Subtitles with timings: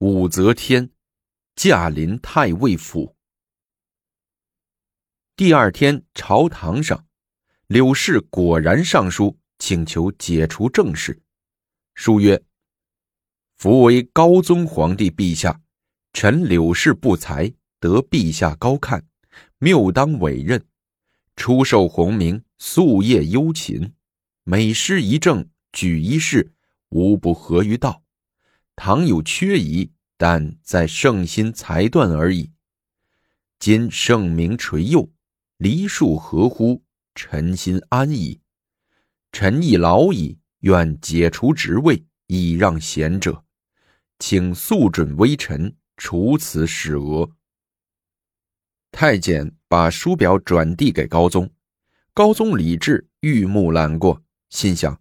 [0.00, 0.90] 武则天
[1.56, 3.16] 驾临太尉府。
[5.34, 7.04] 第二天，朝堂上，
[7.66, 11.20] 柳氏果然上书请求解除政事。
[11.96, 12.40] 书曰
[13.58, 15.60] ：“夫为高宗皇帝陛下，
[16.12, 19.04] 臣柳氏不才，得陛下高看，
[19.58, 20.64] 谬当委任，
[21.34, 23.94] 出受鸿名，夙夜忧勤，
[24.44, 26.52] 每施一政，举一事，
[26.90, 28.00] 无不合于道。”
[28.80, 32.52] 倘有缺疑，但在圣心裁断而已。
[33.58, 35.10] 今圣明垂佑，
[35.56, 38.40] 梨树合乎，臣心安矣。
[39.32, 43.44] 臣亦老矣，愿解除职位，以让贤者。
[44.20, 47.28] 请速准微臣，除此使额。
[48.92, 51.50] 太监把书表转递给高宗，
[52.14, 55.00] 高宗李治玉目揽过，心想：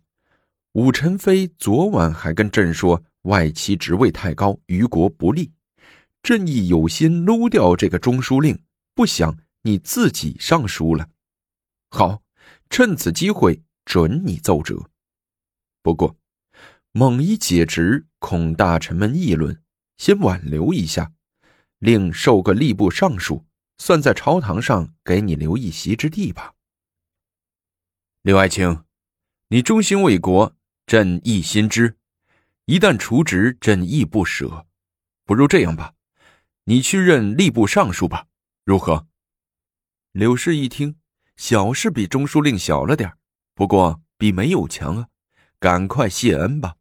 [0.71, 3.03] 武臣妃昨晚还跟朕说。
[3.23, 5.51] 外戚职位太高，于国不利。
[6.23, 11.09] 朕亦有心撸掉这个中书令，不想你自己上书了。
[11.89, 12.21] 好，
[12.69, 14.89] 趁此机会准你奏折。
[15.81, 16.17] 不过，
[16.91, 19.61] 猛一解职，恐大臣们议论，
[19.97, 21.13] 先挽留一下，
[21.79, 23.45] 另授个吏部尚书，
[23.77, 26.53] 算在朝堂上给你留一席之地吧。
[28.21, 28.83] 刘爱卿，
[29.49, 31.96] 你忠心为国，朕亦心知。
[32.67, 34.65] 一旦除职，朕亦不舍。
[35.23, 35.93] 不如这样吧，
[36.65, 38.25] 你去任吏部尚书吧，
[38.65, 39.07] 如何？
[40.11, 40.97] 柳氏一听，
[41.37, 43.13] 小事比中书令小了点
[43.55, 45.07] 不过比没有强啊！
[45.59, 46.75] 赶快谢恩吧。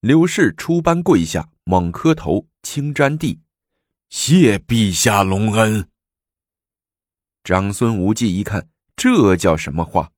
[0.00, 3.42] 柳氏出班跪下，猛磕头，轻沾地，
[4.08, 5.86] 谢陛下隆恩。
[7.44, 10.12] 长孙无忌一看，这叫什么话？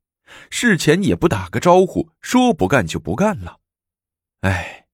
[0.48, 3.59] 事前也不打个招呼，说不干就不干了。
[4.40, 4.86] 哎，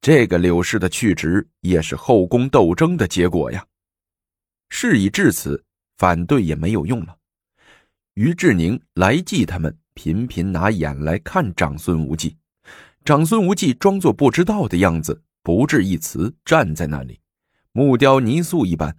[0.00, 3.66] 这个柳氏的去职也是后宫斗争的结果呀。
[4.70, 5.64] 事已至此，
[5.96, 7.16] 反对也没有用了。
[8.14, 12.36] 于志宁、来济他们频频拿眼来看长孙无忌，
[13.04, 17.20] 长孙无忌装作不知道的样子，不置一词，站在那里，
[17.72, 18.98] 木雕泥塑一般。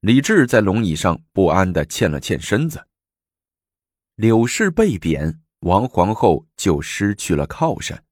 [0.00, 2.86] 李治在龙椅上不安的欠了欠身子。
[4.16, 8.04] 柳氏被贬，王皇后就失去了靠山。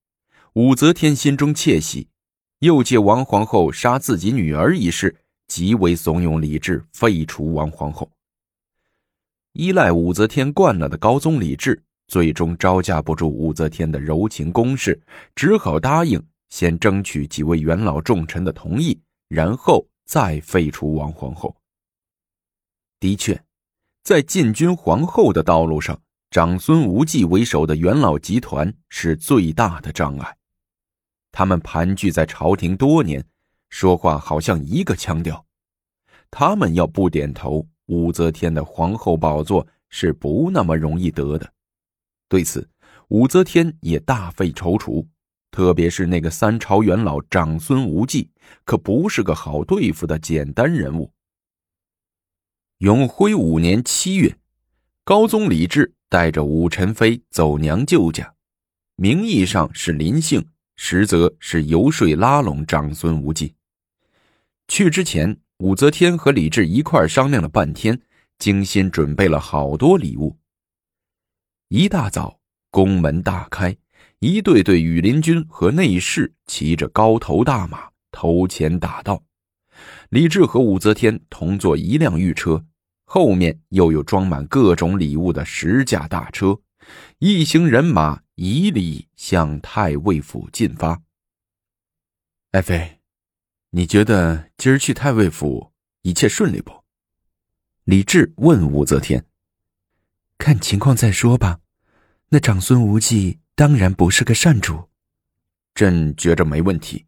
[0.55, 2.07] 武则天心中窃喜，
[2.61, 5.17] 又借王皇后杀自己女儿一事，
[5.49, 8.09] 极为怂恿李治废除王皇后。
[9.55, 15.03] 依赖武则天惯了的高宗李治，最终招架不住武则天的柔情攻势，
[15.35, 21.57] 只好答应先争取几位元老重臣的同意，然后再废除王皇后。
[23.01, 23.43] 的确，
[24.05, 26.01] 在进军皇后的道路上，
[26.31, 30.37] 长孙无忌为首的元老集团是最大的障碍。
[31.37, 33.25] 他们盘踞在朝廷多年，
[33.69, 35.45] 说话好像一个腔调。
[36.31, 41.53] 他们要不点头，武则天的皇后宝座是不那么容易得的。
[42.29, 42.71] 对此，
[43.09, 45.05] 武则天也大费踌躇。
[45.51, 48.31] 特别是那个三朝元老长孙无忌，
[48.65, 51.13] 可不是个好对付的简单人物。
[52.79, 54.37] 永徽五年七月，
[55.03, 58.35] 高宗李治带着武宸妃走娘舅家，
[58.95, 60.47] 名义上是临幸。
[60.77, 63.55] 实则是游说拉拢长孙无忌。
[64.69, 68.01] 去之前，武则天和李治一块商量了半天，
[68.39, 70.37] 精心准备了好多礼物。
[71.69, 72.39] 一大早，
[72.71, 73.77] 宫门大开，
[74.19, 79.23] 一队队羽林军和内侍骑着高头大马头前打道。
[80.11, 82.65] 李治和武则天同坐一辆御车，
[83.05, 86.59] 后面又有装满各种礼物的十架大车，
[87.19, 88.25] 一行人马。
[88.37, 91.01] 以礼向太尉府进发。
[92.51, 93.01] 爱妃，
[93.71, 96.83] 你觉得今儿去太尉府一切顺利不？
[97.85, 99.25] 李治问武则天。
[100.37, 101.61] 看情况再说吧。
[102.31, 104.89] 那长孙无忌当然不是个善主。
[105.73, 107.07] 朕觉着没问题。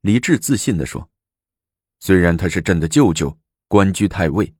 [0.00, 1.08] 李治自信地说。
[2.00, 3.38] 虽然他是朕的舅舅，
[3.68, 4.52] 官居太尉，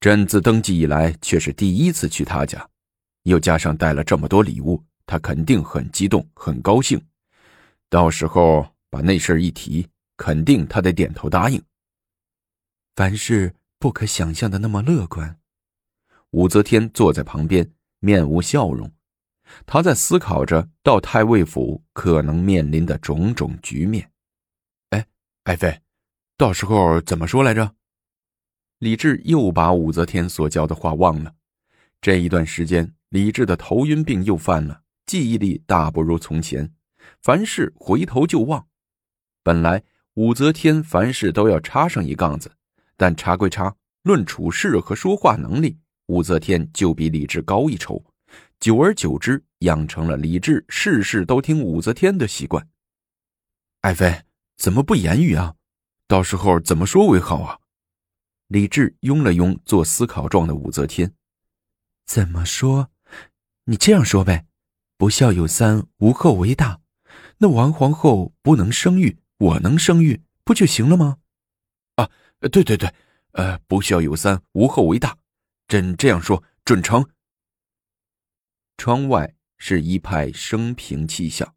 [0.00, 2.68] 朕自登基以来却是第一次去他家，
[3.22, 4.82] 又加上带了这么多礼物。
[5.04, 7.00] 他肯定很激动，很高兴。
[7.90, 9.86] 到时候把那事儿一提，
[10.16, 11.60] 肯定他得点头答应。
[12.94, 15.38] 凡事不可想象的那么乐观。
[16.30, 18.90] 武则天坐在旁边，面无笑容。
[19.66, 24.10] 她在思考着到太尉府可能面临的种种局面。
[24.90, 25.06] 哎，
[25.42, 25.80] 爱妃，
[26.38, 27.74] 到时候怎么说来着？
[28.78, 31.34] 李治又把武则天所教的话忘了。
[32.02, 34.82] 这一段时间，李治的头晕病又犯了。
[35.06, 36.68] 记忆力大不如从前，
[37.20, 38.66] 凡事回头就忘。
[39.44, 39.80] 本来
[40.14, 42.50] 武则天凡事都要插上一杠子，
[42.96, 48.04] 但插归插，论处事和说话能力，武则天就比李治高一筹。
[48.58, 52.68] 久而久之，养成了李治事事都听武则天的习惯。
[53.82, 54.22] 爱妃
[54.56, 55.54] 怎么不言语啊？
[56.08, 57.60] 到时候怎么说为好啊？
[58.48, 61.12] 李治拥了拥做思考状的武则天，
[62.12, 62.90] 怎么说？
[63.64, 64.44] 你这样说呗，
[64.98, 66.78] 不孝有三，无后为大。
[67.38, 71.16] 那王皇后不能生育，我能生育，不就行了吗？
[71.94, 72.92] 啊，对对对，
[73.30, 75.16] 呃，不孝有三，无后为大。
[75.66, 77.02] 朕这样说准成。
[78.76, 81.54] 窗外是一派生平气象，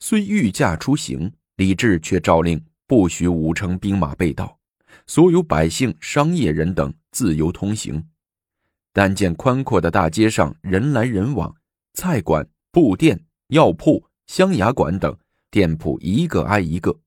[0.00, 4.58] 虽御驾出行，李治却诏令不许武城兵马被盗，
[5.06, 8.04] 所有百姓、商业人等自由通行。
[8.92, 11.54] 但见宽阔的大街上人来人往，
[11.94, 15.16] 菜馆、布店、药铺、香牙馆等
[15.50, 17.00] 店铺一个挨一个，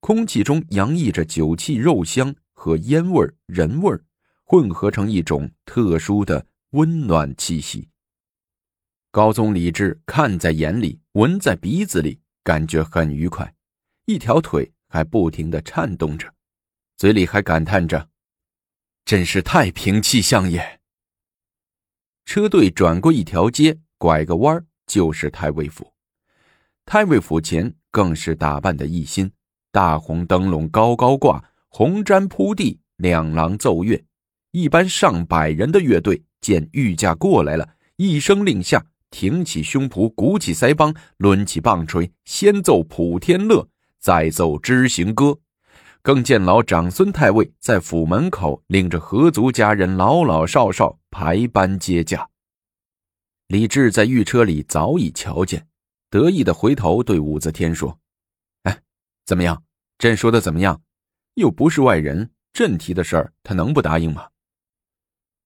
[0.00, 4.04] 空气中洋溢着酒气、肉香和烟味儿、人味儿
[4.44, 7.88] 混合成一种特殊的温暖气息。
[9.10, 13.54] 高宗李治看在眼里，闻在鼻子里，感觉很愉快，
[14.06, 16.32] 一条腿还不停的颤动着，
[16.96, 18.08] 嘴里还感叹着
[19.04, 20.80] ：“真是太平气象也。”
[22.24, 25.92] 车队转过一条街，拐个弯就是太尉府。
[26.86, 29.30] 太尉府前更是打扮的一新，
[29.70, 34.02] 大红灯笼高高挂，红毡铺地，两廊奏乐。
[34.52, 43.68] 一班上百人的乐队见御驾过来了，一声令下，挺起胸脯，鼓起腮帮，抡起棒槌，先奏普天乐，
[44.00, 45.38] 再奏知行歌。
[46.04, 52.28] 更见老长孙太尉在府门口领着合族家人老老少少排班接驾。
[53.46, 55.66] 李治在御车里早已瞧见，
[56.10, 57.98] 得意的回头对武则天说
[58.64, 58.82] ：“哎，
[59.24, 59.62] 怎么样？
[59.96, 60.82] 朕说的怎么样？
[61.36, 64.28] 又不是外人，朕提的事儿，他能不答应吗？”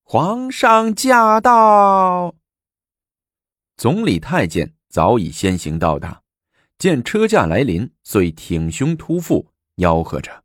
[0.02, 2.34] 皇上驾到！
[3.76, 6.20] 总理太监早已先行到达，
[6.78, 10.42] 见车驾来临，遂挺胸突腹，吆喝着。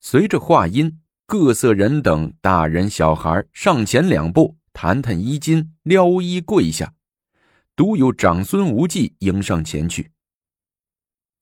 [0.00, 6.94] 随着话音，各色人等，大人小孩上前两步，弹弹衣襟，撩衣跪下。
[7.76, 10.10] 独有长孙无忌迎上前去。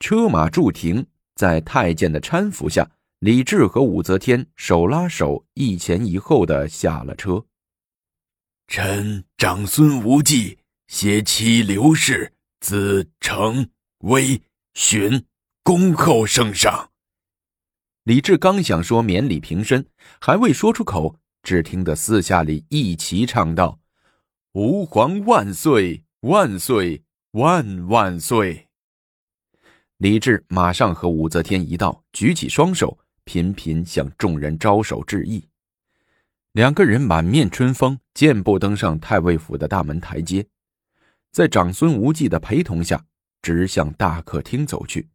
[0.01, 2.91] 车马驻停，在太监的搀扶下，
[3.21, 7.45] 李治和武则天手拉手，一前一后的下了车。
[8.67, 10.59] 臣长孙无忌
[10.89, 14.43] 携妻刘氏，子成、威、
[14.75, 15.25] 寻，
[15.63, 16.91] 恭候圣上。
[18.09, 19.87] 李治刚想说免礼平身，
[20.19, 23.81] 还未说出口，只听得四下里一齐唱道
[24.55, 27.03] ：“吾皇万岁万岁
[27.33, 28.69] 万万岁！”
[29.99, 35.47] 李治马上和武则天一道，举起双手，频频向众人招手致意。
[36.53, 40.47] 两个人满面春风，健步登上太尉府的大门台阶，
[41.31, 43.05] 在长孙无忌的陪同下，
[43.43, 45.11] 直向大客厅走去。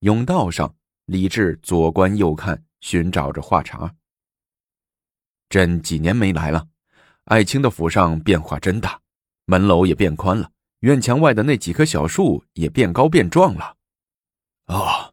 [0.00, 0.74] 甬道上。
[1.06, 3.94] 李治左观右看，寻找着话茬。
[5.48, 6.66] 朕几年没来了，
[7.24, 9.00] 爱卿的府上变化真大，
[9.44, 10.50] 门楼也变宽了，
[10.80, 13.76] 院墙外的那几棵小树也变高变壮了。
[14.66, 15.12] 哦，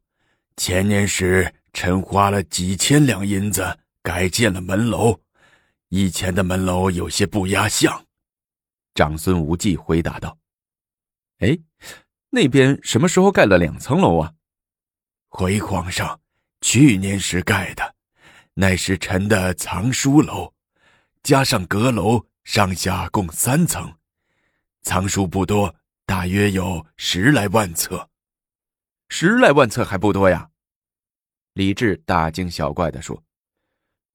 [0.55, 5.19] 前年时臣花了几千两银子改建了门楼，
[5.89, 8.05] 以前的门楼有些不压相。
[8.93, 10.37] 长孙无忌回答道
[11.39, 11.57] ：“哎，
[12.29, 14.33] 那边什么时候盖了两层楼啊？”
[15.29, 16.19] 回皇上，
[16.59, 17.95] 去年时盖的，
[18.55, 20.53] 乃是臣的藏书楼，
[21.23, 23.93] 加上阁楼，上下共三层，
[24.81, 25.73] 藏书不多，
[26.05, 28.09] 大约有十来万册。
[29.07, 30.49] 十来万册还不多呀？
[31.53, 33.23] 李治大惊小怪的说：“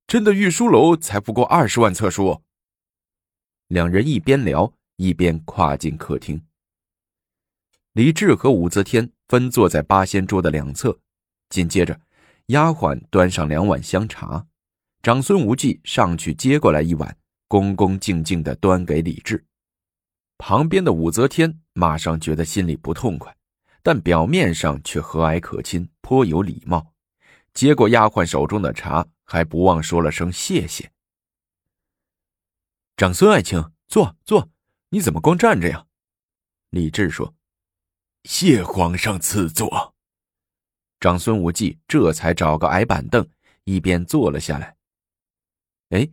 [0.08, 2.42] 朕的御书楼才不过二十万册书。”
[3.68, 6.44] 两人一边聊一边跨进客厅。
[7.92, 10.98] 李治和武则天分坐在八仙桌的两侧。
[11.54, 12.00] 紧接着，
[12.46, 14.44] 丫鬟端上两碗香茶，
[15.04, 19.46] 长孙无忌上去接过来一碗，恭恭敬敬的端给李治。
[20.36, 23.32] 旁边的武则天马上觉得心里不痛快，
[23.84, 26.92] 但表面上却和蔼可亲，颇有礼貌。
[27.52, 30.90] 接过丫鬟手中的茶，还不忘说了声谢谢。
[32.96, 34.50] 长孙爱卿，坐坐，
[34.88, 35.86] 你怎么光站着呀？
[36.70, 37.32] 李治说
[38.28, 39.93] ：“谢皇上赐座。”
[41.04, 43.28] 长孙无忌这才找个矮板凳，
[43.64, 44.74] 一边坐了下来。
[45.90, 46.08] 哎，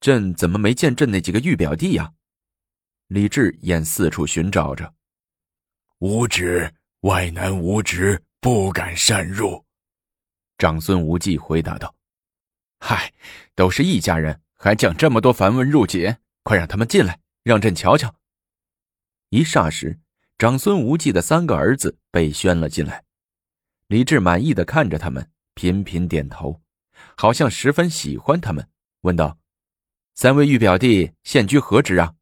[0.00, 2.10] 朕怎么没见朕那几个玉表弟呀？
[3.08, 4.94] 李治眼四处寻找着。
[5.98, 9.62] 无旨，外男无职，不敢擅入。
[10.56, 11.94] 长孙无忌回答道
[12.80, 13.12] ：“嗨，
[13.54, 18.14] 都是一家人，还讲这么多繁文缛节，快让他们进来，让朕瞧瞧。”
[19.28, 20.00] 一霎时，
[20.38, 23.04] 长孙无忌的三个儿子被宣了进来。
[23.88, 26.60] 李治满意的看着他们，频频点头，
[27.16, 28.68] 好像十分喜欢他们，
[29.02, 29.38] 问道
[30.16, 32.14] ：“三位玉表弟现居何职啊？”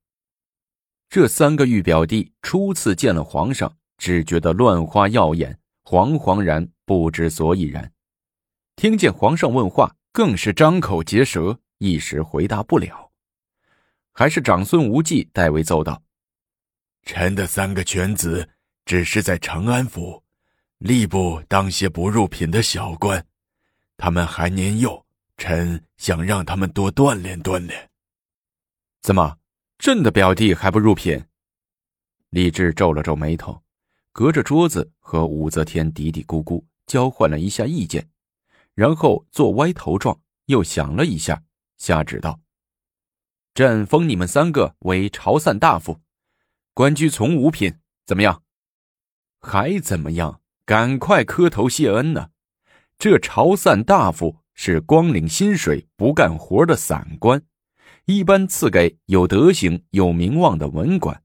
[1.09, 7.92] 这三个玉表弟初次见了皇上，只觉得乱花耀眼，惶惶然不知所以然。
[8.76, 13.12] 听见皇上问话，更是张口结舌，一时回答不了。
[14.12, 16.02] 还是长孙无忌代为奏道
[17.04, 18.50] ：“臣的三个犬子
[18.85, 20.24] 只是在长安府
[20.85, 23.26] 吏部当些不入品的小官，
[23.97, 25.03] 他们还年幼，
[25.38, 27.88] 臣想让他们多锻炼锻炼。
[29.00, 29.38] 怎么，
[29.79, 31.25] 朕的表弟还不入品？”
[32.29, 33.62] 李治皱了皱眉头，
[34.12, 38.11] 隔着桌子和武则天嘀嘀咕咕交换了一下意见。
[38.75, 41.43] 然后做歪头状，又想了一下，
[41.79, 42.38] 下旨道
[43.55, 46.03] ：“朕封你们三个为朝散大夫，
[46.75, 48.43] 官居从五品，怎么样？
[49.41, 50.43] 还怎么样？
[50.66, 52.30] 赶快磕头谢恩呢！
[52.99, 57.42] 这朝散大夫是光领薪水不干活的散官，
[58.06, 61.23] 一般赐给有德行、有名望的文官。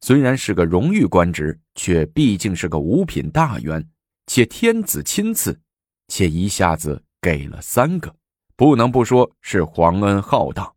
[0.00, 3.88] 虽然是个荣誉官职，却毕竟是个五品大员，
[4.26, 5.60] 且天子亲赐。”
[6.08, 8.14] 且一下子给了三个，
[8.56, 10.74] 不能不说是皇恩浩荡。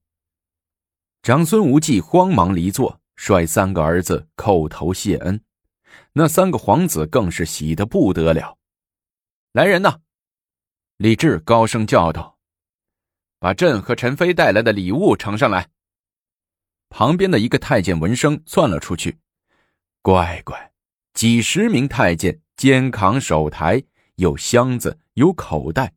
[1.24, 5.41] 长孙无忌慌忙离座，率三个儿子叩头谢恩。
[6.17, 8.57] 那三个皇子更是喜得不得了。
[9.51, 10.00] 来人呐！
[10.95, 12.38] 李治高声叫道
[13.38, 15.67] ：“把朕和陈妃带来的礼物呈上来。”
[16.88, 19.19] 旁边的一个太监闻声窜了出去。
[20.01, 20.72] 乖乖，
[21.13, 23.84] 几十名太监肩扛手台。
[24.15, 25.93] 有箱子，有口袋，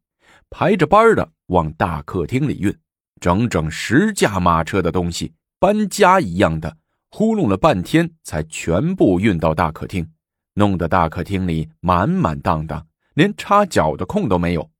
[0.51, 2.77] 排着班的往大客厅里运，
[3.21, 6.77] 整整十架马车的东西，搬家一样的，
[7.11, 10.09] 呼弄了半天才全部运到大客厅，
[10.55, 14.71] 弄得大客厅里满满当当，连插脚的空都没有。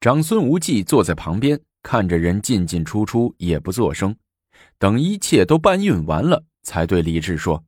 [0.00, 4.14] 长孙无忌坐在旁边，看着人进进出出，也不作声，
[4.78, 7.64] 等一切都搬运完了，才对李治说：“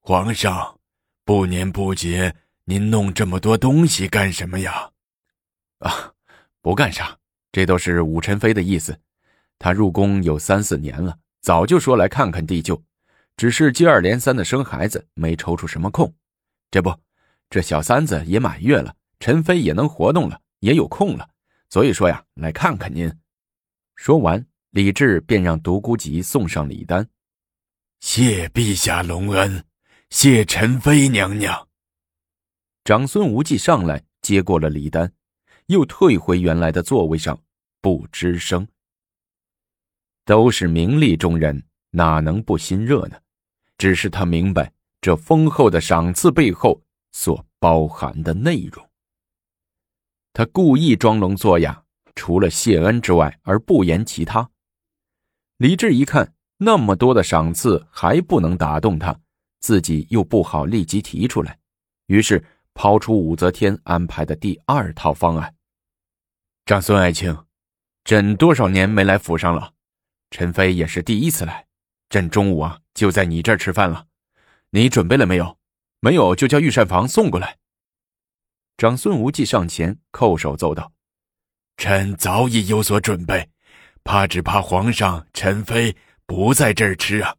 [0.00, 0.78] 皇上，
[1.24, 4.88] 不年不节。”您弄这么多东西干什么呀？
[5.78, 6.12] 啊，
[6.60, 7.18] 不干啥，
[7.50, 8.96] 这都是武宸妃的意思。
[9.58, 12.80] 他入宫有三四年了，早就说来看看地舅，
[13.36, 16.14] 只是接二连三的生孩子，没抽出什么空。
[16.70, 16.94] 这不，
[17.50, 21.28] 这小三子也满月了，陈飞也能活动了，也有空了，
[21.68, 23.12] 所以说呀，来看看您。
[23.96, 27.08] 说完，李治便让独孤及送上礼单，
[28.00, 29.64] 谢陛下隆恩，
[30.10, 31.68] 谢陈妃娘娘。
[32.84, 35.12] 长孙无忌上来接过了礼单，
[35.66, 37.40] 又退回原来的座位上，
[37.80, 38.66] 不吱声。
[40.24, 43.16] 都是名利中人，哪能不心热呢？
[43.78, 46.82] 只是他明白这丰厚的赏赐背后
[47.12, 48.86] 所包含的内容。
[50.32, 51.84] 他故意装聋作哑，
[52.16, 54.50] 除了谢恩之外，而不言其他。
[55.58, 59.18] 李治一看那么多的赏赐还不能打动他，
[59.60, 61.56] 自己又不好立即提出来，
[62.08, 62.44] 于是。
[62.74, 65.54] 抛出武则天安排的第二套方案。
[66.64, 67.36] 长孙爱卿，
[68.02, 69.74] 朕多少年没来府上了，
[70.30, 71.66] 陈妃也是第一次来。
[72.12, 74.04] 朕中午啊就在你这儿吃饭了，
[74.68, 75.58] 你准备了没有？
[76.00, 77.56] 没有就叫御膳房送过来。
[78.76, 80.92] 长孙无忌上前叩首奏道
[81.78, 83.48] ：“臣早已有所准备，
[84.04, 87.34] 怕只怕皇上、陈妃不在这儿吃啊。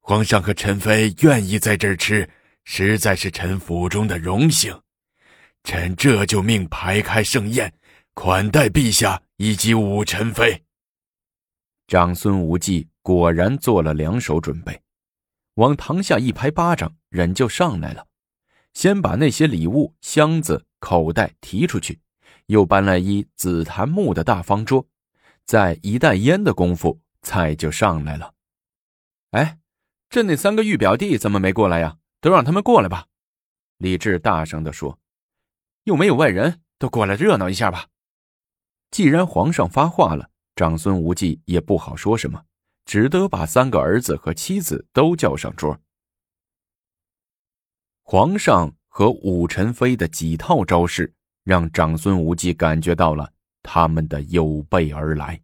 [0.00, 2.28] 皇上和陈妃愿意在这儿吃。”
[2.64, 4.78] 实在是臣府中的荣幸，
[5.64, 7.72] 臣这就命排开盛宴，
[8.12, 10.62] 款待陛下以及武宸妃。
[11.88, 14.82] 长孙无忌果然做了两手准备，
[15.54, 18.06] 往堂下一拍巴掌，人就上来了。
[18.72, 22.00] 先把那些礼物、箱子、口袋提出去，
[22.46, 24.86] 又搬来一紫檀木的大方桌，
[25.44, 28.34] 在一袋烟的功夫，菜就上来了。
[29.30, 29.58] 哎，
[30.08, 31.96] 这那三个玉表弟怎么没过来呀？
[32.20, 33.06] 都让他们过来吧，
[33.78, 34.98] 李治大声的说
[35.84, 37.86] ：“又没有外人，都过来热闹一下吧。”
[38.92, 42.44] 既然皇上发话了，长孙无忌也不好说什么，
[42.90, 45.80] 只得把三个儿子和妻子都叫上桌。
[48.02, 53.32] 皇上和武宸妃的几套招式，让长孙无忌感觉到了
[53.62, 55.40] 他们的有备而来。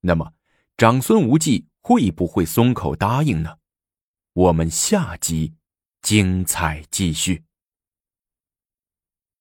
[0.00, 0.32] 那么，
[0.76, 3.58] 长孙无忌会不会松口答应呢？
[4.32, 5.54] 我们下集。
[6.02, 7.44] 精彩继续。